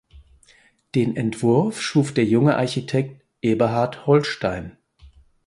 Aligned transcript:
Den 0.95 1.15
Entwurf 1.15 1.79
schuf 1.79 2.11
der 2.11 2.25
junge 2.25 2.55
Architekt 2.55 3.21
Eberhard 3.43 4.07
Holstein. 4.07 4.75